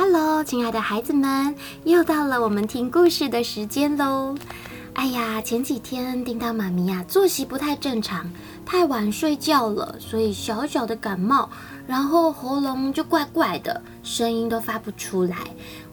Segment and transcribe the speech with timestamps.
[0.00, 4.36] Hello，亲爱的孩子们，又到了我们听故事的时间喽。
[4.94, 8.30] 哎呀，前几天叮当妈咪呀，作息不太正常，
[8.64, 11.50] 太晚睡觉了，所以小小的感冒，
[11.88, 15.36] 然后喉咙就怪怪的，声音都发不出来。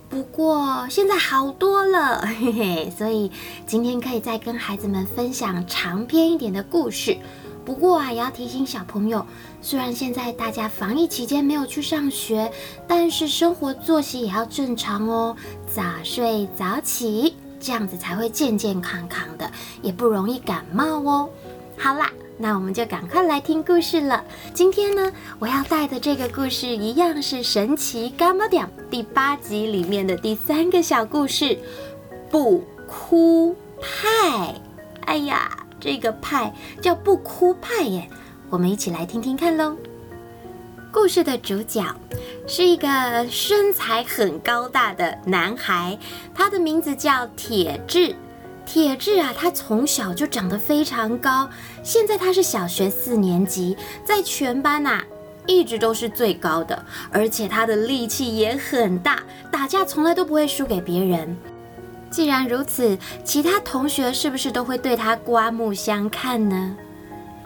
[0.08, 3.32] 不过现在好多了， 嘿嘿，所以
[3.66, 7.18] 今天可以再跟孩子们分享长篇一点的故事。
[7.66, 9.26] 不过啊，也要提醒小朋友，
[9.60, 12.52] 虽然现在大家防疫期间没有去上学，
[12.88, 15.36] 但是生活作息也要正常哦，
[15.68, 19.50] 早睡早起，这样子才会健健康康的，
[19.82, 21.30] 也不容易感冒哦。
[21.76, 24.24] 好啦，那我们就赶快来听故事了。
[24.54, 31.58] 今天呢，我要带的这个故事一样是《神奇柑仔店》第八集里面的第三个小故事——
[32.30, 34.54] 不哭派。
[35.06, 35.50] 哎呀！
[35.86, 38.10] 这个派叫不哭派耶，
[38.50, 39.78] 我们一起来听听看喽。
[40.92, 41.86] 故事的主角
[42.48, 42.88] 是一个
[43.30, 45.96] 身材很高大的男孩，
[46.34, 48.16] 他的名字叫铁志。
[48.66, 51.48] 铁志啊，他从小就长得非常高，
[51.84, 55.04] 现在他是小学四年级，在全班呐、
[55.46, 61.38] 一直都是最高的，而且他的力气也很大，打架从来都不会输给别人。
[62.16, 66.74] 既然如此，其他同学是不是都会对他刮目相看呢？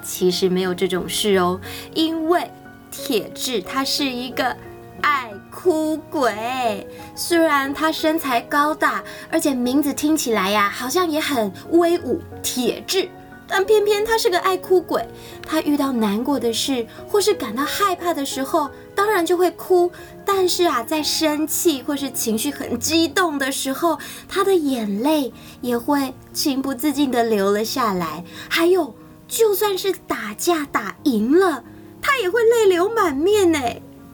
[0.04, 1.60] 其实没有这种事哦，
[1.96, 2.48] 因为
[2.92, 4.56] 铁志他是一个
[5.02, 6.88] 爱哭鬼。
[7.16, 13.10] 虽然他身材高大，而且名字听起来呀，好像也很威武，铁志。
[13.50, 15.04] 但偏偏他是个爱哭鬼，
[15.42, 19.92] 他遇到难过的事或是感到害怕的时候，当然就会哭。
[20.24, 28.24] 但是啊，在生气或是情绪很激动的时候，他的眼泪也会情不自禁地流了下来。
[28.48, 28.94] 还有，
[29.28, 31.64] 就算是打架打赢了，
[32.00, 33.60] 他也会泪流满面呢。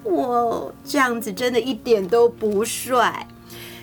[0.06, 3.28] 哇，这样子真的一点都不帅。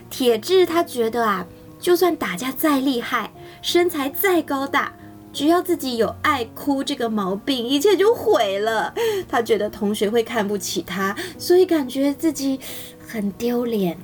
[0.08, 1.47] 铁志他觉得啊，
[1.78, 3.30] 就算打架再厉害，
[3.61, 4.92] 身材再高大。
[5.33, 8.92] 只要自己有爱哭这个毛病，一切就毁了。
[9.29, 12.61] 他觉得同学会看不起他，所以感觉自己
[13.07, 13.96] 很丢脸。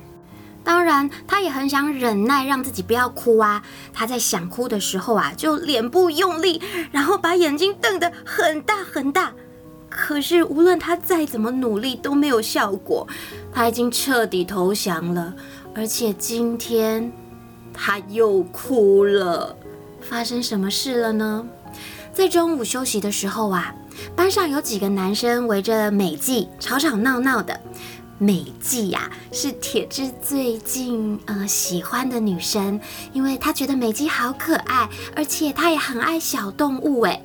[0.63, 3.63] 当然，他也很想忍耐，让自己不要哭啊。
[3.93, 6.61] 他在想哭的时候啊，就脸部用力，
[6.91, 9.33] 然后把眼睛瞪得很大很大。
[9.89, 13.07] 可是无论他再怎么努力都没有效果，
[13.51, 15.33] 他已经彻底投降了。
[15.73, 17.11] 而且今天
[17.73, 19.55] 他又哭了。
[20.09, 21.45] 发生什么事了呢？
[22.11, 23.73] 在中午休息的时候啊，
[24.15, 27.57] 班上有几个男生围着美纪吵吵闹闹的。
[28.17, 32.77] 美纪呀，是铁志最近呃喜欢的女生，
[33.13, 37.23] 因为他觉得美纪好可爱，而且他也很爱小动物诶。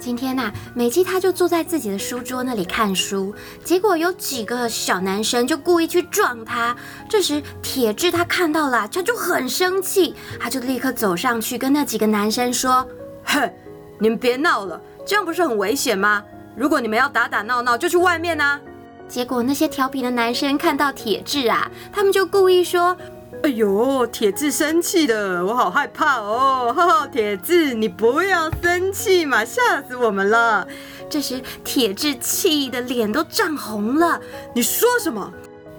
[0.00, 6.74] 今天呐、美姬她就坐在自己的书桌那里看书，结果有几个小男生就故意去撞她。
[7.08, 12.88] 这时铁志他看到了，他就很生气，他就立刻走上去跟那几个男生说
[13.22, 13.52] ：“嘿，
[13.98, 16.24] 你们别闹了，这样不是很危险吗？
[16.56, 18.58] 如果你们要打打闹闹，就去外面啊。”
[19.06, 22.96] 结果那些调皮的男生看到铁志啊，他们就故意说。
[23.42, 26.72] 哎呦，铁志生气了，我好害怕哦！
[26.76, 30.68] 哈哈，铁志，你不要生气嘛，吓死我们了。
[31.08, 34.20] 这时，铁志气的脸都涨红了。
[34.54, 35.32] 你说什么？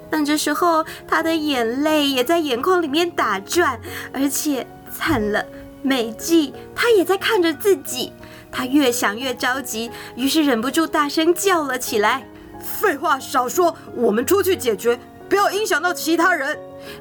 [0.10, 3.80] 但这时候，他的眼泪也在眼眶里面打转，
[4.12, 5.46] 而且惨了，
[5.84, 8.12] 美纪他也在看着自己。
[8.52, 12.28] 他越想越着急，于是忍不住大声叫了起来
[12.60, 16.58] ：“废话少说，我们出去解决，不要影响到其他人。”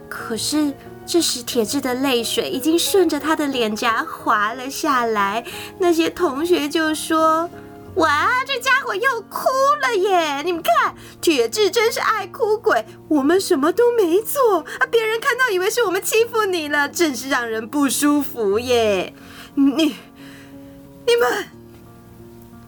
[0.09, 0.73] 可是，
[1.07, 5.45] 这时铁志的泪水已经顺着他的脸颊滑了下来。
[5.79, 7.51] 那些同学就说
[7.97, 9.49] ：“哇，这家伙又哭
[9.83, 10.43] 了耶！
[10.43, 12.85] 你们看，铁志真是爱哭鬼。
[13.09, 19.13] 我们什么都没做啊，别人看到以为是我们欺负你了，真是让人不舒服耶！
[19.55, 19.97] 你、
[21.07, 21.47] 你们……”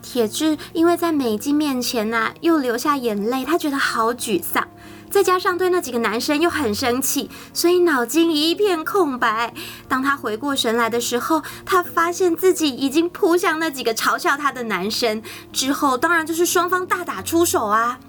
[0.03, 4.67] 铁志因为在美纪面前呐、又流下眼泪，他觉得好沮丧。
[5.13, 9.53] 再加上对那几个男生又很生气，所以脑筋一片空白。
[9.87, 15.23] 当他回过神来的时候，他发现自己已经扑向那几个嘲笑他的男生。
[15.53, 18.01] 之后当然就是双方大打出手啊！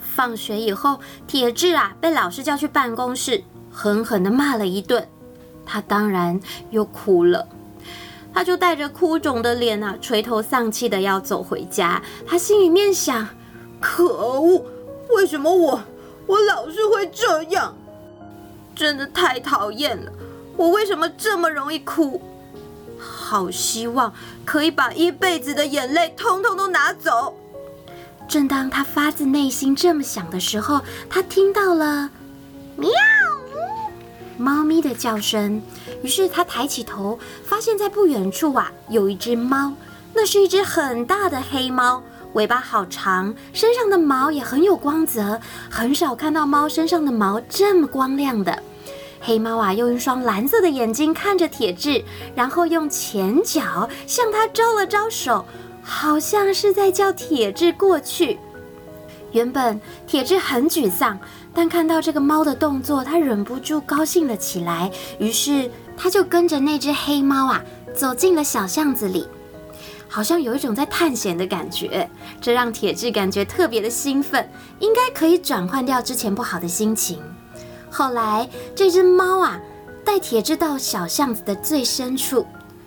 [0.00, 5.06] 放学以后，铁志啊被老师叫去办公室，狠狠地骂了一顿。
[5.66, 6.40] 他当然
[6.70, 7.46] 又哭了，
[8.32, 12.00] 他就带着哭肿的脸啊，垂头丧气的要走回家。
[12.26, 13.28] 他心里面想：
[13.78, 14.06] 可
[14.40, 14.64] 恶，
[15.14, 15.82] 为什么我？
[16.28, 17.74] 我老是会这样，
[18.76, 20.12] 真的太讨厌了。
[20.56, 22.22] 我为什么这么容易哭？
[22.98, 24.12] 好希望
[24.44, 27.34] 可以把一辈子的眼泪通通都拿走。
[28.28, 32.10] 正当他发自内心这么想的时候，他听到了
[32.76, 32.90] 喵！
[34.36, 35.62] 猫咪的叫声。
[36.02, 39.72] 于是他抬起头，发现在不远处啊，有一只猫。
[40.12, 42.02] 那是一只很大的黑猫，
[42.34, 45.40] 尾巴好长，身上的毛也很有光泽。
[45.70, 48.62] 很少看到猫身上的毛这么光亮的。
[49.20, 52.04] 黑猫啊，用一双蓝色的眼睛看着铁志，
[52.34, 55.44] 然后用前脚向他招了招手，
[55.82, 58.38] 好像是在叫铁志过去。
[59.32, 61.18] 原本铁志很沮丧，
[61.52, 64.90] 但看到这个猫的动作，他忍不住高兴了起来。
[65.18, 67.62] 于是他就跟着那只黑猫啊，
[67.94, 69.26] 走进了小巷子里，
[70.08, 72.08] 好像有一种在探险的感觉。
[72.40, 77.18] 这让铁志感觉特别的兴奋，应该可以转换掉之前不好的心情。
[77.90, 79.60] 后来这只猫啊，
[80.04, 82.46] 带铁志到小巷子的最深处，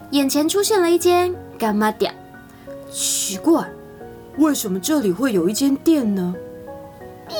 [0.09, 2.13] 眼前出现了一间干妈店。
[2.91, 3.69] 奇怪。
[4.38, 6.33] 为什么这里会有一间店呢？
[7.27, 7.35] 喵！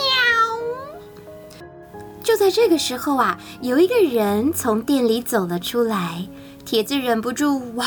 [2.22, 6.28] 就在这个时候啊，有一个人从店里走了出来。
[6.66, 7.86] 铁志忍不住哇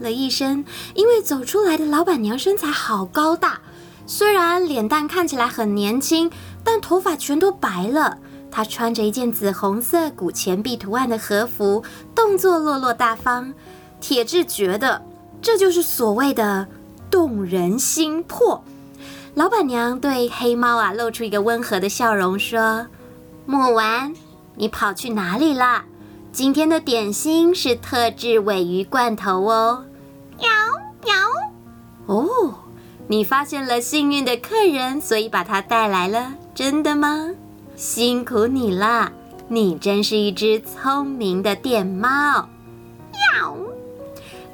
[0.00, 0.64] 了一声，
[0.94, 3.60] 因为走出来的老板娘身材好高大，
[4.06, 6.30] 虽然脸蛋看起来很年轻，
[6.64, 8.18] 但头发全都白了。
[8.50, 13.54] 她穿着一件紫红色古钱币图案的和服，动作落落大方。
[14.00, 15.00] 铁志觉得
[15.40, 16.66] 这就是所谓的。
[17.10, 18.62] 动人心魄，
[19.34, 22.86] 老板娘对黑猫啊露出一个温和的笑容，说
[23.46, 24.14] ：“莫丸，
[24.54, 25.84] 你跑去哪里啦？
[26.30, 29.86] 今天的点心是特制鮪鱼罐头哦。”
[30.40, 30.48] 喵
[31.04, 31.14] 喵。
[32.06, 32.54] 哦，
[33.06, 37.30] 你发现了幸运的客人，所以把它带来了，真的吗？
[37.76, 39.12] 辛苦你了，
[39.48, 42.48] 你真是一只聪明的电猫。
[43.12, 43.56] 喵。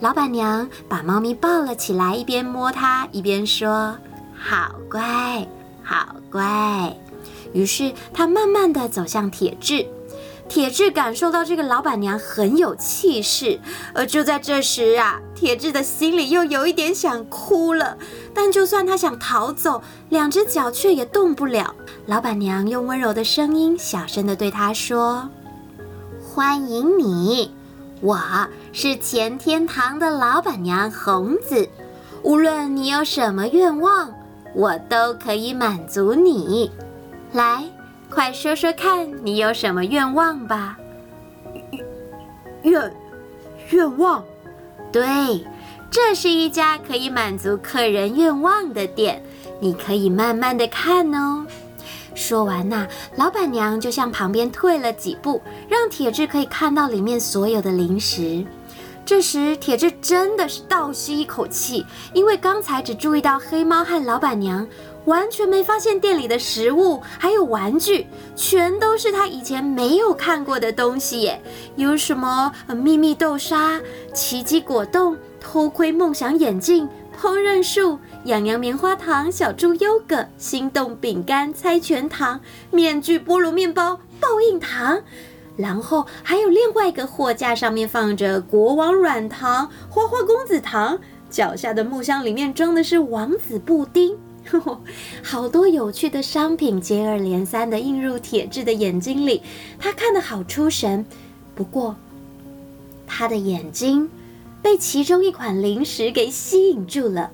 [0.01, 3.97] 老板娘把猫咪抱了起来，一边摸它，一边说
[4.37, 5.49] ：“好乖，
[5.83, 6.95] 好乖。”
[7.55, 9.87] 于是她慢慢地走向铁质。
[10.49, 13.59] 铁志感受到这个老板娘很有气势，
[13.93, 17.99] 而就在这时啊，铁志的心里又有一点想哭了。
[18.33, 21.75] 但就算他想逃走，两只脚却也动不了。
[22.07, 25.29] 老板娘用温柔的声音，小声地对他说
[26.23, 27.53] ：“欢迎你。”
[28.01, 28.19] 我
[28.73, 31.69] 是前天堂的老板娘红子，
[32.23, 34.13] 无论你有什么愿望，
[34.55, 36.71] 我都可以满足你。
[37.33, 37.65] 来，
[38.11, 40.79] 快说说看你有什么愿望吧。
[42.63, 42.93] 愿
[43.71, 44.25] 愿望？
[44.93, 45.45] 对，
[45.91, 49.23] 这是一家可以满足客人愿望的店，
[49.61, 51.47] 你可以慢慢的看哦。
[52.15, 52.87] 说完呐，
[53.17, 58.45] 老板娘就向旁边退了几步，让铁志可以看到里面所有的零食。
[59.05, 64.67] 这时，铁志真的是倒吸一口气，因为刚才只注意到黑猫和老板娘，
[65.07, 68.07] 完全没发现店里的食物还有玩具，
[68.37, 71.41] 全都是他以前没有看过的东西耶。
[71.75, 73.81] 有什么秘密豆沙、
[74.13, 76.89] 奇迹果冻、偷窥梦想眼镜。
[77.19, 82.39] 烹饪树、洋洋棉花糖、小猪优格、心动饼干、猜拳糖、
[82.71, 85.01] 面具菠萝面包、报应糖，
[85.57, 90.99] 然后还有另外一个货架上面放着国王软糖、花花公子糖，
[91.31, 94.15] 脚下的木箱里面装的是王子布丁，
[95.23, 99.43] 好多有趣的商品接二连三的映入铁志的眼睛里，
[99.79, 101.05] 他看得好出神。
[101.55, 101.97] 不过，
[103.07, 104.09] 他的眼睛。
[104.63, 107.31] 被其中一款零食给吸引住了，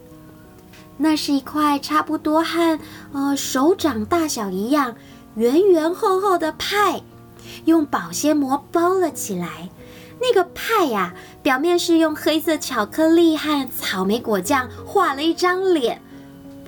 [0.99, 2.79] 那是一块差不多和
[3.15, 4.97] 呃手掌大小一样
[5.35, 7.01] 圆圆厚厚的派，
[7.65, 9.71] 用保鲜膜包了起来。
[10.21, 16.03] 那个派呀、表面是用黑色巧克力和草莓果酱画了一张脸，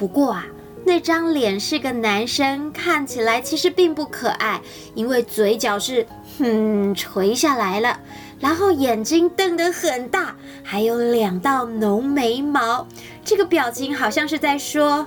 [0.05, 0.45] 不过啊，
[0.85, 4.61] 那张脸是个男生，看起来其实并不可爱，
[4.95, 6.07] 因为嘴角是
[6.39, 7.99] 哼垂下来了。
[8.39, 12.87] 然后眼睛瞪得很大，还有两道浓眉毛，
[13.25, 15.07] 这个表情好像是在说：“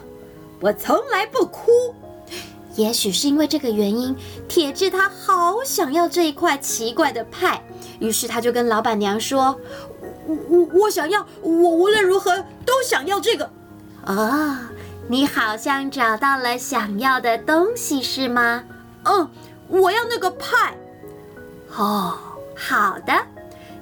[0.62, 1.70] 我从来不哭。”
[2.76, 4.16] 也许是因为这个原因，
[4.48, 7.64] 铁志他好想要这一块奇怪的派，
[8.00, 9.56] 于是他就跟老板娘说
[10.26, 12.36] ：“我我我想要，我无论如何
[12.66, 13.48] 都想要这个。”
[14.08, 14.72] 啊，
[15.08, 18.64] 你好像找到了想要的东西是吗？
[19.04, 19.30] 嗯，
[19.68, 20.76] 我要那个派。
[21.76, 22.18] 哦。
[22.60, 23.14] 好的，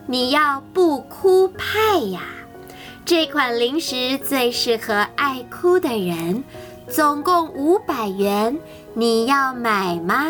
[0.06, 2.24] 你要不哭派呀？
[3.06, 6.44] 这款零食最适合爱哭的人，
[6.90, 8.60] 总共五百元，
[8.94, 10.26] 你要买吗？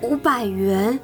[0.00, 0.98] 五百元。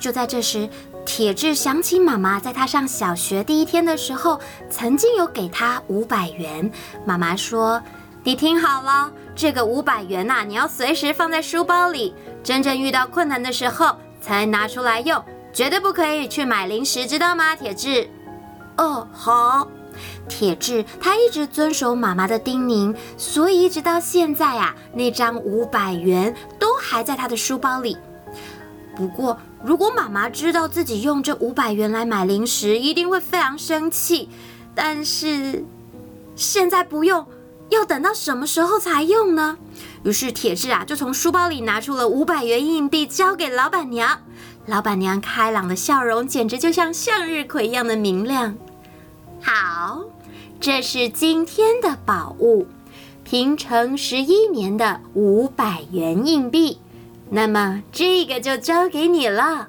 [0.00, 0.68] 就在这时，
[1.16, 6.68] 铁志想起妈妈在他上小学第一天的时候，曾经有给他五百元。
[7.04, 7.80] 妈妈说
[8.24, 17.54] ：“你听好了，这个五百元呐，你要随时放在书包里，真正遇到困难的时候才拿出来用，绝对不可以去买零食，知道吗？
[17.54, 18.10] 铁志。
[18.76, 19.68] 哦，好。
[20.28, 27.96] 铁志他一直遵守妈妈的叮咛，所以一直到现在啊，那张五百元都还在他的书包里。
[28.96, 34.28] 不过，如果妈妈知道自己用这五百元来买零食，一定会非常生气。
[34.74, 35.64] 但是
[36.36, 37.24] 现在不用，
[37.70, 39.56] 要等到什么时候才用呢？
[40.02, 44.20] 于是铁志啊，就从书包里拿出了五百元硬币，交给老板娘。
[44.66, 48.54] 老板娘开朗的笑容，简直就像向日葵一样的明亮。
[49.40, 50.04] 好，
[50.60, 52.66] 这是今天的宝物，
[53.22, 56.78] 平成十一年的五百元硬币。
[57.30, 59.68] 那么这个就交给你了。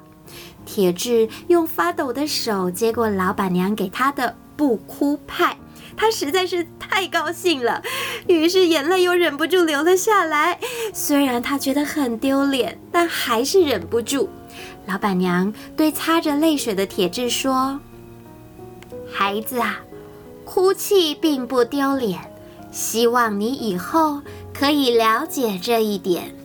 [0.64, 5.56] 铁志用发抖的手接过老板娘给他的不哭派，
[5.96, 7.82] 他实在是太高兴了，
[8.26, 10.58] 于是眼泪又忍不住流了下来。
[10.92, 14.28] 虽然他觉得很丢脸，但还是忍不住。
[14.86, 17.80] 老板娘对擦着泪水的铁志说。
[19.12, 19.80] 孩子啊，
[20.44, 22.20] 哭泣并不丢脸，
[22.72, 24.20] 希望你以后
[24.52, 26.35] 可以了解这一点。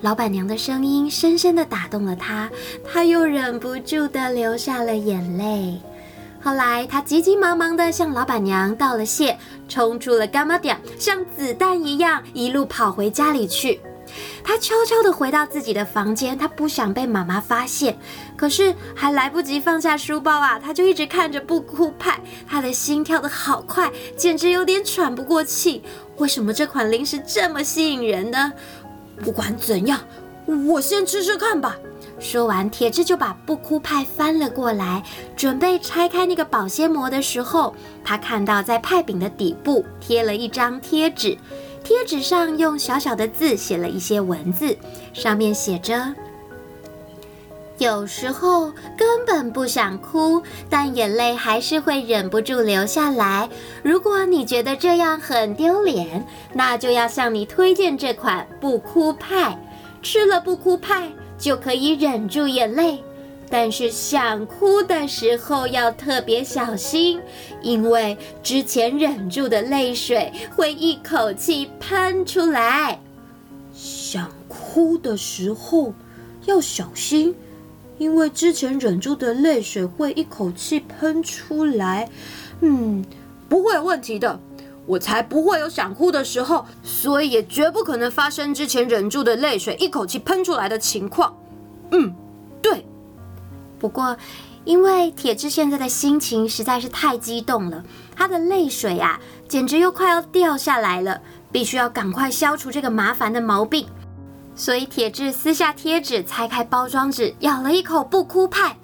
[0.00, 2.48] 老板娘的声音深深地打动了他，
[2.84, 5.80] 他又忍不住地流下了眼泪。
[6.40, 9.36] 后来，他急急忙忙地向老板娘道了谢，
[9.68, 13.80] 冲出了干妈店，像子弹一样一路跑回家里去。
[14.42, 17.98] 他悄悄地回到自己的房间，他不想被妈妈发现。
[18.36, 25.82] 可是还来不及放下书包啊，他就一直看着不哭派，他的心跳得好快，简直有点喘不过气。
[26.16, 28.52] 为什么这款零食这么吸引人呢？
[29.22, 30.00] 不管怎样，
[30.66, 31.76] 我先吃吃看吧。
[32.20, 35.04] 说完，铁志就把不哭派翻了过来，
[35.36, 41.38] 准备拆开那个保鲜膜的时候，他看到在派饼的底部贴了一张贴纸。
[41.84, 44.76] 贴纸上用小小的字写了一些文字，
[45.14, 46.12] 上面写着
[47.78, 53.48] ：“有时候根本不想哭，但眼泪还是会忍不住流下来。
[53.82, 59.56] 如果你觉得这样很丢脸，那就要向你推荐这款不哭派。
[60.02, 61.08] 吃了不哭派，
[61.38, 63.02] 就可以忍住眼泪。”
[63.50, 67.18] 但是想哭的时候要特别小心，
[67.62, 73.00] 因为之前忍住的泪水会一口气喷出来。
[73.72, 75.94] 想哭的时候
[76.44, 77.34] 要小心，
[77.98, 82.08] 因为之前忍住的泪水会一口气喷出来。
[82.60, 83.04] 嗯，
[83.48, 84.40] 不会有问题的，
[84.86, 91.36] 我才不会有想哭的时候，所以也绝不可能发生之前忍住的泪水一口气喷出来的情况。
[91.90, 92.14] 嗯，
[92.62, 92.86] 对。
[93.78, 94.16] 不过，
[94.64, 97.84] 因为铁志现在的心情实在是太激动了，
[98.16, 101.20] 他的泪水啊，简直又快要掉下来了，
[101.52, 103.86] 必须要赶快消除这个麻烦的毛病。
[104.58, 108.76] 所以，铁志撕下贴纸，拆开包装纸，咬了一口不哭派。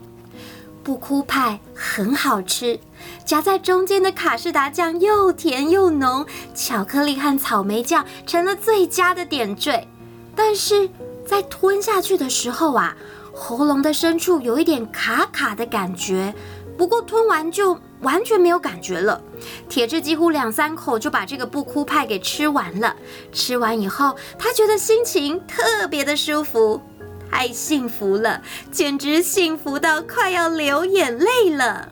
[0.85, 2.78] 不哭派很好吃，
[3.25, 9.88] 夹在中间的卡士达酱又甜又浓，巧克力和草莓酱成了最佳的点缀。
[10.37, 10.88] 但是
[11.26, 12.95] 在吞下去的时候啊，
[13.35, 16.33] 喉咙的深处有一点卡卡的感觉，
[16.78, 19.21] 不过吞完就完全没有感觉了。
[19.69, 22.95] 铁志几乎两三口就把这个不哭派给吃完了。
[23.33, 26.81] 吃完以后，他觉得心情特别的舒服，
[27.29, 31.89] 太幸福了，简直幸福到快要流眼泪了。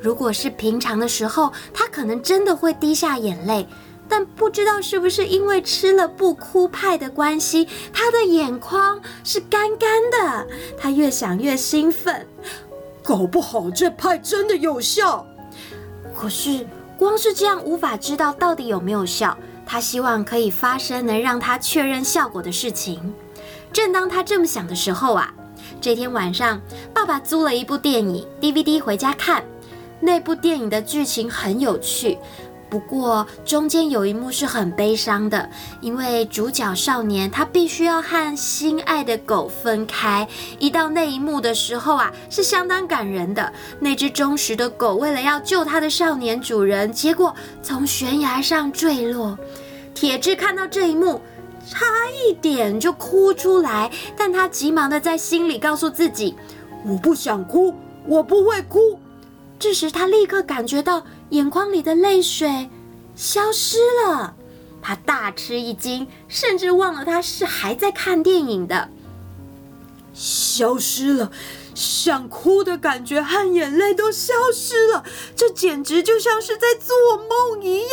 [0.00, 3.68] 如果是平常的时候，他可能真的会滴下眼泪。
[4.08, 10.46] 但不知道是不是因为吃了不哭派的关系，他的眼眶是干干的。
[10.76, 12.26] 他越想越兴奋，
[13.02, 15.26] 搞不好这派真的有效。
[16.22, 16.64] 可是
[16.96, 19.36] 光是这样无法知道到底有没有效。
[19.66, 23.12] 他希望可以发生能让他确认效果的事情。
[23.72, 25.34] 正当他这么想的时候啊，
[25.80, 26.60] 这天晚上
[26.94, 29.42] 爸爸租了一部电影 DVD 回家看。
[29.98, 32.16] 那部电影的剧情很有趣。
[32.72, 35.46] 不过中间有一幕是很悲伤的，
[35.82, 40.26] 因为主角少年他必须要和心爱的狗分开。
[40.58, 43.52] 一到那一幕的时候啊，是相当感人的。
[43.78, 49.38] 那只忠实的狗为了要救他的少年主人，结果从悬崖上坠落。
[49.92, 51.20] 铁志看到这一幕，
[51.68, 51.84] 差
[52.26, 56.34] 一点就哭出来，但他急忙的在心里告诉自己
[56.88, 57.74] ：“我不想哭，
[58.06, 58.98] 我不会哭。”
[59.60, 61.02] 这时他立刻感觉到。
[61.32, 62.68] 眼眶里的泪水
[63.16, 64.36] 消失了，
[64.82, 68.90] 他大吃一惊，甚至忘了他是还在看电影的。
[70.12, 71.32] 消失了，
[71.74, 77.88] 想哭的感觉和眼泪都消失了，这简直就像是在做梦一样。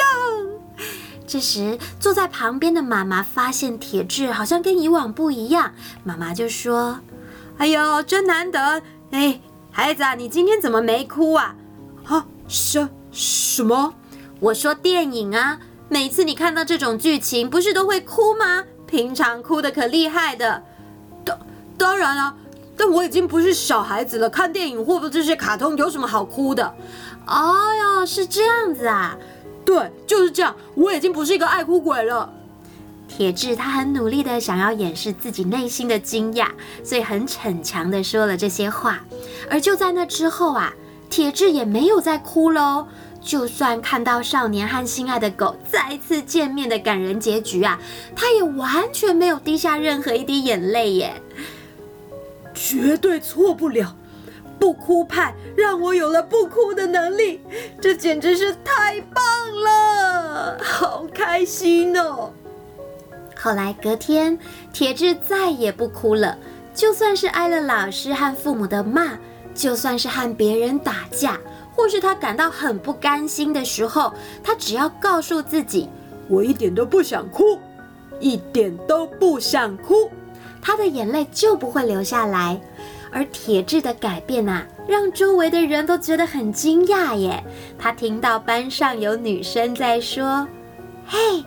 [1.25, 6.99] 这时，坐在旁边的妈妈发现铁志好像跟以往不一样，妈妈就说
[7.57, 8.81] ：“哎呦，真难得！
[9.11, 9.39] 哎，
[9.71, 11.55] 孩子啊，你今天怎么没哭啊？
[12.03, 13.93] 啊，什什么？
[14.39, 18.63] 我说电影啊，每次你看到这种剧情，不是都会哭吗？
[18.85, 20.63] 平常哭的可厉害的。
[21.25, 21.37] 当
[21.77, 22.35] 当然啊，
[22.77, 26.73] 但我已经不是小孩子了，看电影或者这些卡通有什么好哭的？
[27.27, 27.53] 哦
[27.99, 29.17] 哟，是这样子啊。”
[29.65, 30.55] 对，就是这样。
[30.73, 32.33] 我已经不是一个爱哭鬼了。
[33.07, 36.47] 铁志他很努力的想要掩饰自己内心的惊讶，
[36.83, 39.01] 所以很逞强的说了这些话。
[39.47, 40.73] 而就在那之后啊，
[41.09, 42.87] 铁志也没有再哭喽。
[43.21, 47.79] 就算看到少年和心爱的狗再次见面的感人结局啊，
[48.15, 51.21] 他也完全没有滴下任何一滴眼泪耶。
[52.53, 53.95] 绝对错不了。
[54.59, 57.39] 不哭派让我有了不哭的能力，
[57.79, 59.23] 这简直是太棒
[59.63, 62.33] 了，好开心哦！
[63.37, 64.37] 后来隔天，
[64.73, 66.37] 铁志再也不哭了。
[66.75, 69.17] 就算是挨了老师和父母的骂，
[69.53, 71.37] 就算是和别人打架，
[71.75, 74.13] 或是他感到很不甘心的时候，
[74.43, 75.89] 他只要告诉自己
[76.27, 77.57] ：“我一点都不想哭，
[78.19, 80.09] 一点都不想哭”，
[80.61, 82.59] 他的眼泪就不会流下来。
[83.11, 87.43] 而铁志的改变呐、啊，让周围的人都觉得很惊讶耶。
[87.77, 90.47] 他听到班上有女生在说
[91.07, 91.43] ：“嘿，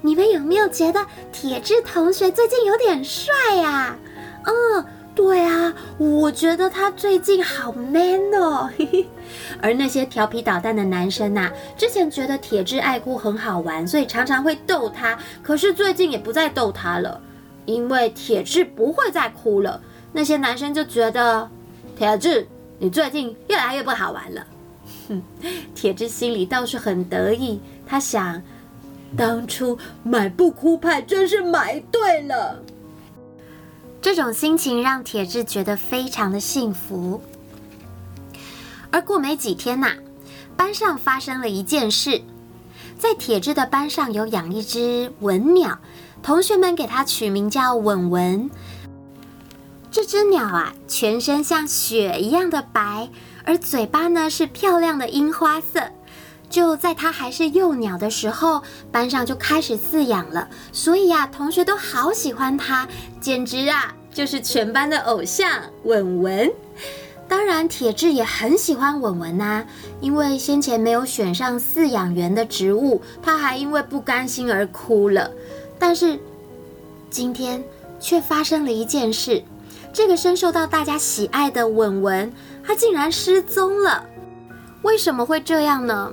[0.00, 0.98] 你们有没有觉得
[1.30, 3.96] 铁志同学最近有点帅呀
[4.44, 8.68] ？”“嗯，对啊，我觉得他最近好 man 哦。
[9.62, 15.16] ”而那些调皮捣蛋的男生呐、啊，之前觉得铁志爱哭很好玩，所以常常会逗他。
[15.42, 17.20] 可是最近也不再逗他了，
[17.64, 19.80] 因为铁志不会再哭了。
[20.12, 21.48] 那些男生就觉得，
[21.96, 22.46] 铁志，
[22.78, 24.46] 你最近越来越不好玩了。
[25.08, 25.22] 哼，
[25.74, 28.42] 铁志心里倒是很得意，他想，
[29.16, 32.60] 当初买不哭派真是买对了。
[34.04, 37.22] 这种心情让铁志觉得非常的幸福。
[38.90, 39.94] 而过没几天呐、
[40.58, 42.20] 班上发生了一件事，
[42.98, 45.78] 在铁志的班上有养一只文鸟，
[46.22, 48.50] 同学们给它取名叫文文。
[49.90, 53.08] 这只鸟啊，全身像雪一样的白，
[53.46, 55.80] 而嘴巴呢是漂亮的樱花色。
[56.54, 58.62] 就在它还是幼鸟的时候，
[58.92, 62.86] 班上就开始饲养了，所以啊，同学都好喜欢它，
[63.20, 65.50] 简直啊就是全班的偶像
[65.82, 66.48] 文文。
[67.26, 69.64] 当然，铁志也很喜欢文文呐，
[70.00, 75.28] 因为先前没有选上饲养员的职务，他还因为不甘心而哭了。
[75.76, 76.20] 但是
[77.10, 77.64] 今天
[77.98, 79.42] 却发生了一件事。
[79.92, 82.32] 这个深受到大家喜爱的文文，
[82.64, 84.04] 他竟然失踪了。
[84.82, 86.12] 为什么会这样呢？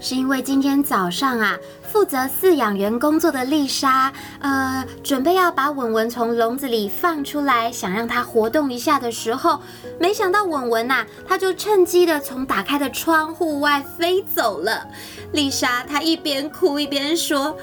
[0.00, 9.60] 是因为今天早上啊，负责饲养员工作的丽莎，呃，准备要把文文从笼子里放出来，想让它活动一下的时候，
[9.98, 14.86] 没想到文文呐，它就趁机的从打开的窗户外飞走了。
[15.32, 17.56] 丽莎她一边哭一边说。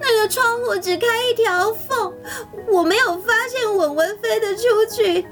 [0.00, 2.12] 那个窗户只开一条缝，
[2.68, 5.26] 我没有发现文文飞得出去。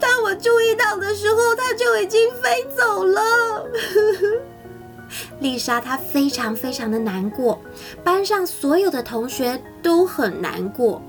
[0.00, 3.66] 当我注意到的时候，它就已经飞走了。
[5.40, 7.60] 丽莎她非常非常的难过，
[8.02, 11.00] 班上所有的同学都很难过。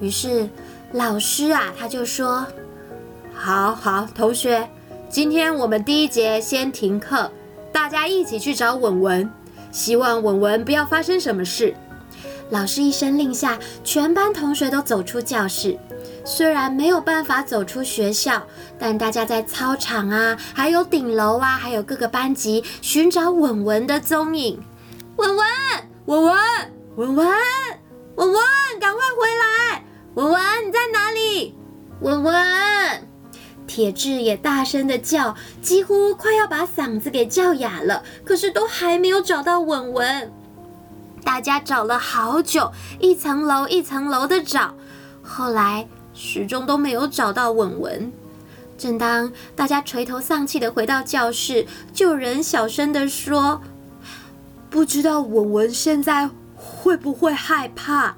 [0.00, 0.48] 于是
[0.92, 2.46] 老师啊，他就说
[3.34, 4.68] ：“好好，同学，
[5.08, 7.30] 今天我们第一节先停课，
[7.72, 9.30] 大家一起去找文文。”
[9.70, 11.74] 希望文文不要发生什么事。
[12.48, 15.78] 老师一声令下，全班同学都走出教室。
[16.28, 18.46] 虽然没有办法走出学校，
[18.78, 24.62] 但大家在操场啊，还有顶楼啊，还有各个班级寻找文文的踪影。
[25.16, 25.46] 文文，
[26.04, 26.36] 文文，
[26.96, 27.26] 文文，
[28.16, 28.42] 文文，
[28.78, 29.84] 赶快回来！
[30.16, 31.56] 文文，你在哪里？
[32.02, 33.08] 文文。
[33.66, 40.30] 铁志也大声的叫，几乎快要把嗓子给叫哑了，可是都还没有找到文文。
[41.24, 44.74] 大家找了好久，一层楼一层楼的找，
[45.22, 45.88] 后来
[46.20, 48.12] 始终都没有找到文文。
[48.76, 53.62] 正当大家垂头丧气的回到教室，就有人小声的说
[54.68, 58.16] ：“不知道文文现在会不会害怕？”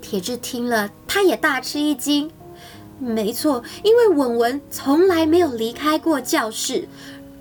[0.00, 2.30] 铁志听了，他也大吃一惊。
[3.00, 6.88] 没错，因为文文从来没有离开过教室，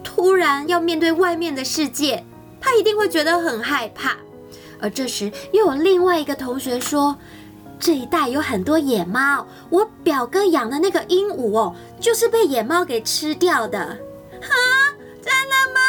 [0.04, 2.26] 突然要面对外面的世界，
[2.60, 4.18] 他一定会觉得很害怕。
[4.80, 7.16] 而这时，又有另外一个同学说
[7.86, 13.78] ：“这一带有很多野猫，我表哥养的那个鹦鹉哦，就是被野猫给吃掉的。”
[14.42, 14.48] 哈，
[15.22, 15.82] 真的吗？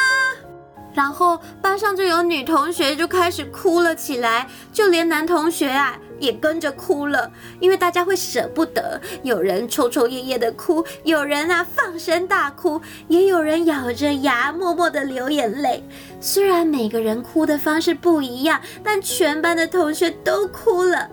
[0.92, 7.30] 然后班上就有女同学就开始哭了起来，就连男同学啊也跟着哭了，
[7.60, 9.00] 因为大家会舍不得。
[9.22, 15.88] 有人抽抽噎噎的哭，有人啊放声大哭，也有人咬着牙默默的流眼泪。
[16.20, 21.08] 虽然每个人哭的方式不一样，但全班的同学都哭了，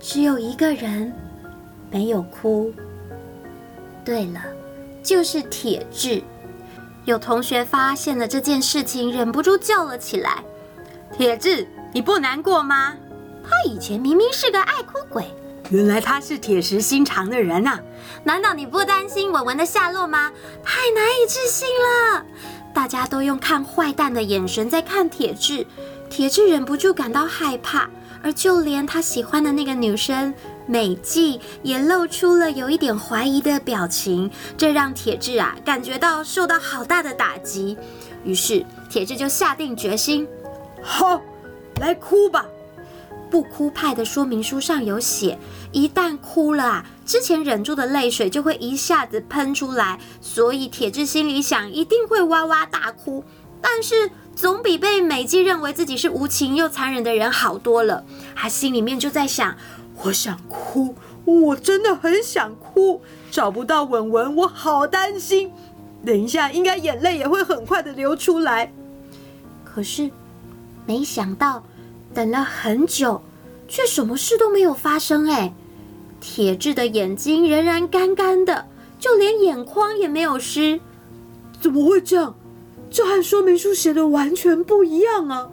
[0.00, 1.12] 只有一个人
[1.90, 2.72] 没有哭。
[4.04, 4.40] 对了，
[5.02, 6.22] 就是铁志。
[7.04, 10.44] 有同学发现了这件事情，忍不住叫了起来
[11.16, 12.94] ：“铁志，你不难过吗？
[13.42, 15.24] 他以前明明是个爱哭鬼，
[15.70, 17.80] 原来他是铁石心肠的人啊！
[18.24, 20.30] 难道你不担心文文的下落吗？
[20.62, 22.24] 太难以置信了！”
[22.74, 25.66] 大家都用看坏蛋的眼神在看铁志，
[26.10, 27.88] 铁志忍不住感到害怕，
[28.22, 30.32] 而就连他喜欢的那个女生。
[30.66, 37.76] 美纪也露出了有一点怀疑的表情，这让铁志啊感觉到受到好大的打击。
[38.22, 40.28] 于是铁志就下定决心：
[40.82, 41.22] 好，
[41.80, 42.44] 来哭吧！
[43.30, 45.38] 不哭派的说明书上有写，
[45.72, 49.98] 一旦哭了啊，之前忍住的泪水就会一下子喷出来。
[50.20, 53.24] 所以铁志心里想，一定会哇哇大哭。
[53.62, 58.04] 但是总比被美纪认为自己是无情又残忍的人好多了。
[58.36, 59.56] 他心里面就在想。
[60.04, 65.50] 我想哭，我真的很想哭，找不到文文，我好担心。
[66.06, 68.72] 等一下，应该眼泪也会很快的流出来。
[69.64, 70.08] 可是，
[70.86, 71.64] 没想到
[72.14, 73.20] 等了很久，
[73.66, 75.28] 却什么事都没有发生。
[75.28, 75.52] 哎，
[76.20, 78.66] 铁质的眼睛仍然干干的，
[79.00, 80.78] 就连眼眶也没有湿。
[81.60, 82.36] 怎么会这样？
[82.90, 85.48] 这和说明书写的完全不一样啊！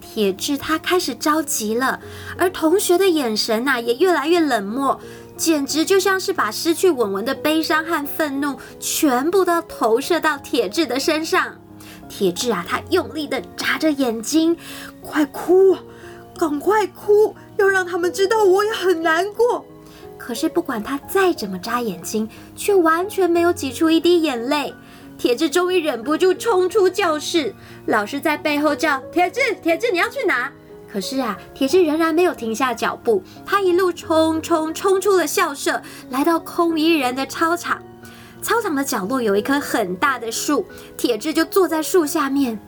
[0.00, 2.00] 铁志他开始着急了，
[2.36, 4.98] 而同学的眼神呐、啊、也越来越冷漠，
[5.36, 11.54] 简直就像是把失去文文的悲伤和愤怒全部都投射到铁志的身上。
[12.08, 14.56] 铁志啊，他用力的眨着眼睛，
[15.00, 15.80] 快哭啊，
[16.36, 19.64] 赶快哭，要让他们知道我也很难过。
[20.18, 24.74] 可是不管他再怎么眨眼睛，却完全没有挤出一滴眼泪。
[25.20, 27.54] 铁志终于忍不住冲出教室，
[27.84, 30.50] 老师在背后叫：“铁志，铁志，你要去哪？”
[30.90, 37.82] 可是啊，铁志仍然没有停下脚步，他一路冲冲冲出了校舍，来到空无一人的操场。
[38.40, 40.64] 操场的角落有一棵很大的树，
[40.96, 42.58] 铁志就坐在树下面。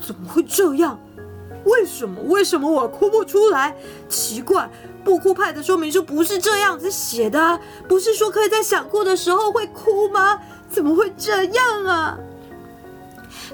[0.00, 0.98] 怎么会这样？
[1.68, 2.20] 为什么？
[2.22, 3.74] 为什么我哭不出来？
[4.08, 4.68] 奇怪，
[5.04, 10.40] 不哭派的说明书不是这样子写的，不是说可以在想哭的时候会哭吗？
[10.70, 12.18] 怎么会这样啊？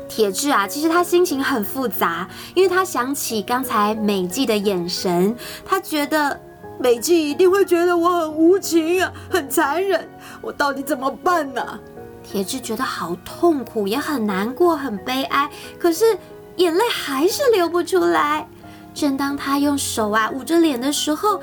[0.08, 6.40] 铁志啊，其实他心情很复杂，因为他想起刚才美纪的眼神，他觉得
[6.78, 10.08] 美纪一定会觉得我很无情啊，很残忍。
[10.40, 11.80] 我到底怎么办呢？
[12.22, 15.48] 铁志觉得好痛苦，也很难过，很悲哀，
[15.78, 16.16] 可是
[16.56, 18.48] 眼泪还是流不出来。
[18.94, 21.40] 正当他用手啊捂着脸的时候，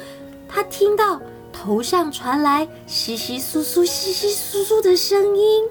[0.47, 1.21] 他听到。
[1.53, 5.63] 头上传来窸窸窣窣、窸窸窣窣的声音。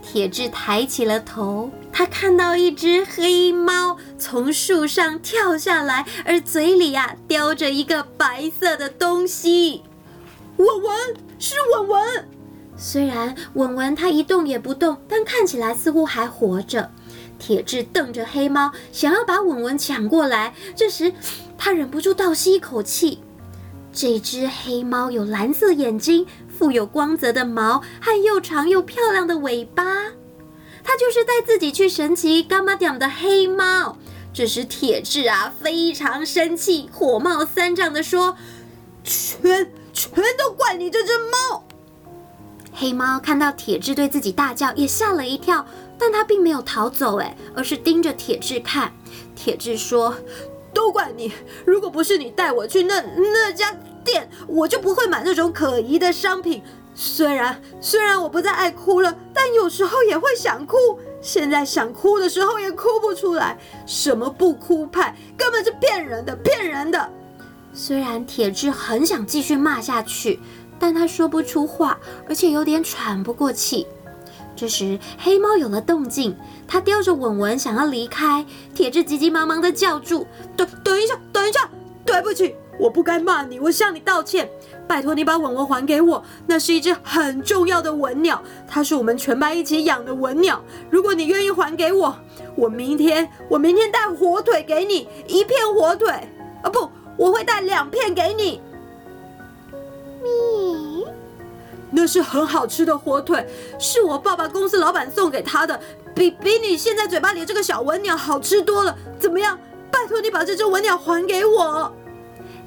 [0.00, 9.82] 铁志抬起了头，他看到一只黑猫从树上跳下来，而嘴里啊叼着一个白色的东西。
[10.56, 10.96] 文文，
[11.38, 12.28] 是文文。
[12.76, 16.90] 虽然文文他一动也不动，但看起来似乎还活着。
[17.40, 20.54] 铁志瞪着黑猫，想要把文文抢过来。
[20.76, 21.12] 这时，
[21.58, 23.18] 他忍不住倒吸一口气。
[23.92, 29.84] 这只黑猫有蓝色眼睛、富有光泽的毛和又长又漂亮的尾巴，
[30.84, 33.96] 它就是带自己去神奇柑仔店的黑猫。
[34.32, 38.36] 这时铁志啊非常生气，火冒三丈地说
[39.02, 41.64] ：“全全都怪你这只猫！”
[42.80, 45.66] 黑猫看到铁志对自己大叫，也吓了一跳，
[45.98, 48.90] 但它并没有逃走，哎，而是盯着铁志看。
[49.36, 50.16] 铁志说。
[50.72, 51.32] 都怪你！
[51.66, 56.62] 如果不是你带我去那那家店，我就不会买那种可疑的商品。
[56.94, 60.76] 虽然虽然我不再爱哭了，但有时候也会想哭。
[61.20, 63.58] 现在想哭的时候也哭不出来。
[63.84, 67.10] 什么不哭派，根本是骗人的，骗人的！
[67.72, 70.38] 虽然铁志很想继续骂下去，
[70.80, 73.86] 但他说不出话，而且有点喘不过气。
[74.56, 78.44] 这时，黑猫有了动静，它叼着文文想要离开。
[78.74, 81.70] 铁志急急忙忙地叫住：“等等一下，等一下，
[82.04, 84.50] 对不起，我不该骂你，我向你道歉。
[84.86, 90.62] 拜托你把文文还给我，那是一只很重要的文鸟，它是我们全班一起养的文鸟。
[90.90, 92.14] 如果你愿意还给我，
[92.56, 96.10] 我明天我明天带火腿给你，一片火腿
[96.62, 98.60] 啊，不，我会带两片给你。”
[101.90, 103.46] 那是很好吃的火腿，
[103.78, 105.80] 是我爸爸公司老板送给他的，
[106.14, 108.96] 比比你现在嘴巴里这个小文鸟好吃多了。
[109.18, 109.58] 怎么样？
[109.90, 111.92] 拜托你把这只文鸟还给我。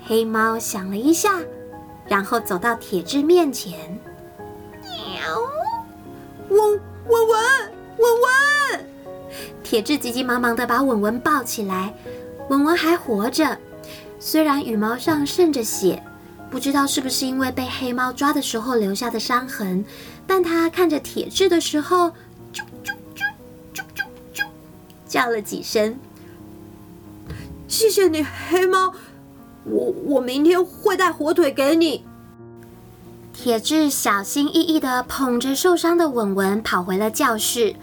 [0.05, 1.39] 黑猫想了一下，
[2.05, 3.97] 然后走到铁质面前。
[4.81, 5.39] 喵！
[6.49, 7.41] 文文文
[7.97, 8.89] 文文！
[9.63, 11.93] 铁质急急忙忙地把文文抱起来。
[12.49, 13.57] 文文还活着，
[14.19, 16.03] 虽然羽毛上渗着血，
[16.53, 19.83] 不知道是不是因为被黑猫抓的时候留下的伤痕，
[20.27, 22.09] 但它看着铁质的时候，
[22.53, 23.23] 啾啾啾
[23.73, 24.45] 啾啾啾，
[25.07, 25.97] 叫了几声。
[27.67, 28.93] 谢谢你，黑猫。
[29.63, 32.05] 我我明天会带火腿给你。
[33.33, 37.75] 铁质小心翼翼地捧着受伤的文文跑回了教室。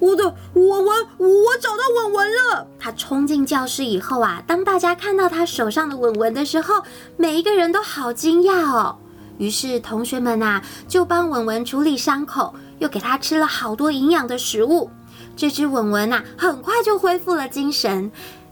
[0.00, 2.66] 我的文文，我找到文文了。
[2.78, 6.82] 他冲进教室以后啊，当大家看到他手上的文文的时候，
[7.16, 8.96] 每一个人都好惊讶哦。
[9.38, 14.90] 于是同学们呐，就帮文文处理伤口，又给他吃了好多营养的食物。
[15.36, 18.10] 这只文文呐，很快就恢复了精神。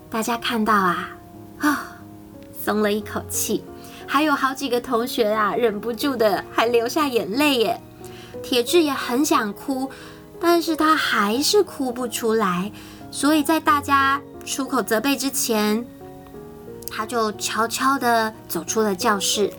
[0.09, 1.11] 大家看到啊，
[1.59, 1.95] 啊。
[2.65, 3.65] 松了一口气，
[4.07, 7.81] 还有好几个同学啊，忍不住的还流下眼泪耶。
[8.43, 9.91] 铁志也很想哭，
[10.41, 12.71] 但是他还是哭不出来，
[13.11, 15.85] 所以在大家出口责备之前，
[16.91, 19.53] 他就悄悄的走出了教室。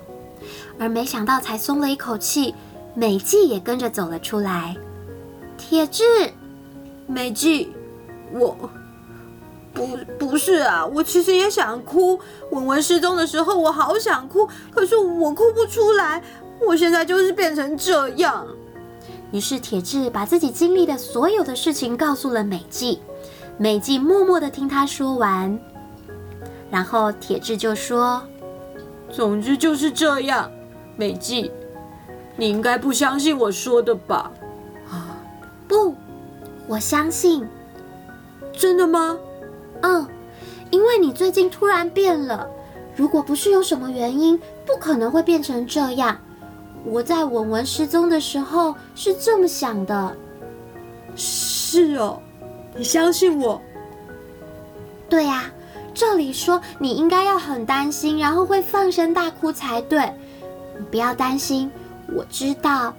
[0.80, 2.56] 而没想到，才松了一口气，
[2.94, 4.76] 美纪也跟着走了出来。
[5.58, 6.04] 铁智，
[7.06, 7.74] 美纪，
[8.32, 8.56] 我。
[9.72, 9.88] 不，
[10.18, 12.20] 不是啊，我其实也想哭。
[12.52, 16.22] 文文失踪的时候，我好想哭，可是我哭不出来。
[16.65, 18.46] 我现在就是变成这样。
[19.32, 23.00] 于是铁志把自己经历的所有的事情告诉了美纪，
[23.58, 25.60] 美纪默默的听他说完，
[26.72, 28.24] 然后铁志就说
[29.12, 30.52] ：“总之就是这样，
[30.96, 31.52] 美纪，
[32.36, 34.32] 你应该不相信我说的吧？”
[34.89, 35.18] 啊，
[35.68, 35.94] 不，
[36.68, 37.48] 我相信。
[38.52, 39.18] 真的吗？
[39.82, 40.06] 嗯，
[40.70, 42.50] 因为你最近突然变了，
[42.96, 46.18] 如果不是有什么原因，不可能会变成这样。
[46.86, 50.15] 我在文文失踪的时候是这么想的。
[51.15, 52.20] 是哦，
[52.76, 53.62] 你相信我？
[55.10, 55.52] 对呀，
[55.94, 60.12] 照理说你应该要很担心，然后会放声大哭才对。
[60.78, 61.70] 你不要担心，
[62.15, 62.94] 我知道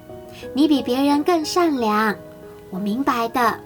[0.52, 2.14] 你比别人更善良，
[2.70, 3.58] 我明白的。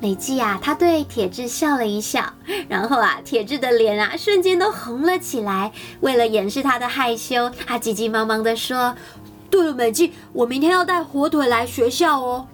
[0.00, 2.24] 美纪啊，她对铁志笑了一笑，
[2.68, 5.72] 然后啊，铁志的脸啊瞬间都红了起来。
[6.00, 8.94] 为了掩饰他的害羞，他急急忙忙地说
[9.50, 12.46] ：“对了，美纪，我明天要带火腿来学校哦。”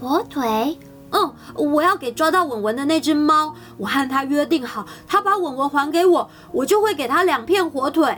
[0.00, 0.78] 火腿？
[1.12, 3.54] 嗯，我要给抓到文文的那只猫。
[3.76, 8.16] 我和他约定好，他把文文还给我，我就会给他两片火腿。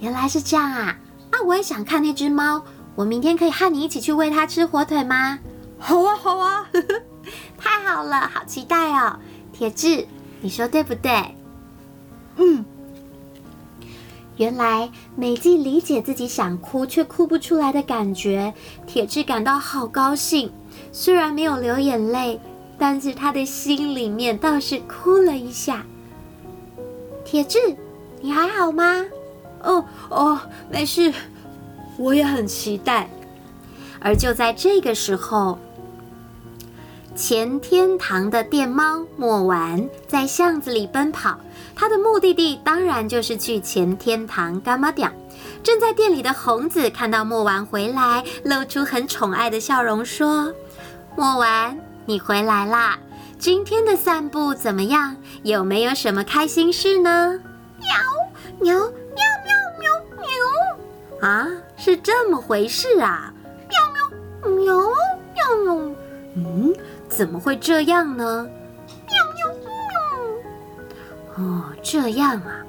[0.00, 0.98] 原来是这样啊！
[1.30, 2.62] 啊我也想看那只猫，
[2.96, 5.38] 我明天可以和你一起去喂它吃火腿吗？
[5.78, 6.66] 好啊，好啊。
[7.58, 9.18] 太好了，好期待哦！
[9.52, 10.06] 铁志，
[10.40, 11.34] 你说对不对？
[12.36, 12.64] 嗯。
[14.38, 18.54] 原来美纪理解自己想哭却哭不出来的感觉，
[18.86, 20.50] 铁志感到好高兴。
[20.90, 22.40] 虽然没有流眼泪，
[22.78, 25.84] 但是他的心里面倒是哭了一下。
[27.24, 27.58] 铁志，
[28.20, 29.04] 你还好吗？
[29.62, 31.12] 哦哦，没事。
[31.98, 33.08] 我也很期待。
[34.00, 35.58] 而就在这个时候。
[37.14, 41.38] 前天堂的店猫莫丸在巷子里奔跑，
[41.76, 45.12] 他的目的地当然就是去前天堂干妈店。
[45.62, 50.54] 正在店里的红子看到莫丸回来，露出很宠爱的笑容，说
[51.14, 52.98] ：“莫丸，你回来啦！
[53.38, 55.16] 今天的散步怎么样？
[55.42, 57.38] 有没有什么开心事呢？”
[57.78, 58.90] 喵喵喵
[59.44, 60.18] 喵喵
[61.20, 61.28] 喵！
[61.28, 61.46] 啊，
[61.76, 63.34] 是这么回事啊！
[63.68, 64.74] 喵喵喵
[65.34, 65.96] 喵喵！
[66.36, 66.74] 嗯。
[67.14, 68.48] 怎么会这样呢？
[69.06, 69.70] 喵喵
[71.36, 71.44] 喵！
[71.44, 72.64] 哦，这样啊，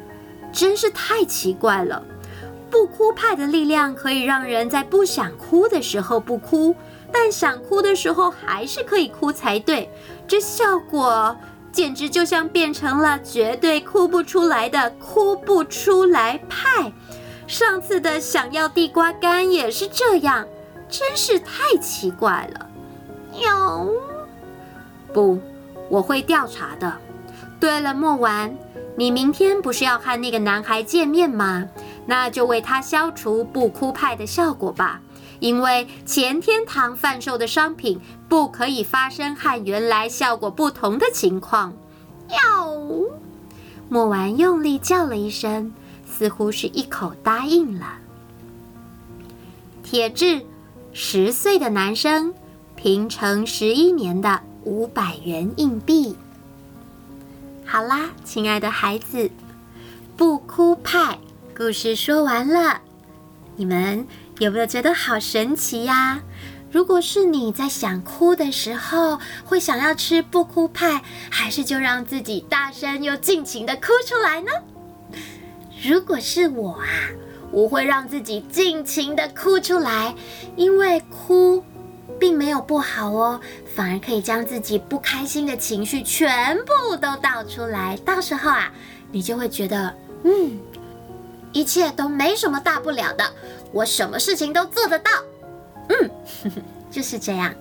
[0.51, 2.03] 真是太奇怪了。
[2.69, 6.75] 不哭派的力量可以让人在不想哭的时候不哭，
[7.11, 9.89] 但想哭的时候还是可以哭才对。
[10.27, 11.37] 这效果
[11.71, 16.91] 简直就像变成了绝对哭不出来的哭不出来派。
[17.47, 20.45] 上次的想要地瓜干也是这样，
[20.89, 22.69] 真是太奇怪了。
[23.39, 23.87] 喵。
[25.13, 25.39] 不，
[25.89, 26.91] 我会调查的。
[27.59, 28.57] 对了，墨丸，
[28.97, 31.67] 你明天不是要和那个男孩见面吗？
[32.05, 34.99] 那就为他消除不哭派的效果吧。
[35.39, 41.73] 因为前天堂贩售的商品不可以发生和原来效果不同的情况。
[42.29, 42.73] 要，
[43.89, 45.73] 墨丸用力叫了一声，
[46.05, 47.97] 似乎是一口答应了。
[49.83, 50.41] 铁志，
[50.91, 52.33] 十岁的男生。
[52.75, 56.15] 平成十一年的五百元硬币。
[57.65, 59.29] 好啦，亲爱的孩子，
[60.15, 61.19] 不哭派
[61.55, 62.81] 故事说完了，
[63.55, 64.05] 你们
[64.39, 66.21] 有没有觉得好神奇呀？
[66.71, 74.51] 如果是你在想哭的时候，会想要吃不哭派，还是就让自己大声又尽情的哭出来呢？
[75.83, 76.85] 如果是我啊，
[77.51, 80.15] 我会让自己尽情的哭出来，
[80.55, 81.63] 因为哭
[82.19, 83.39] 并没有不好哦。
[83.75, 88.71] 反而可以将自己不开心的情绪全部都倒出来，到时候啊，
[89.11, 90.59] 你就会觉得，嗯，
[91.51, 93.23] 一切都没什么大不了的，
[93.71, 95.11] 我什么事情都做得到，
[95.89, 96.09] 嗯，
[96.43, 97.53] 呵呵，就是这样。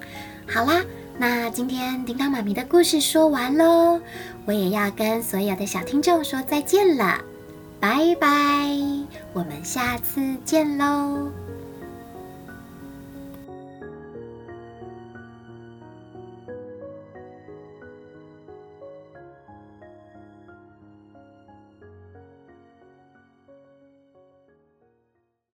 [0.46, 0.83] 好啦，
[1.16, 4.01] 那今天叮当妈咪的故事说完喽，
[4.44, 7.18] 我也要跟所有的小听众说再见了，
[7.81, 8.29] 拜拜，
[9.33, 11.41] 我们下次见喽。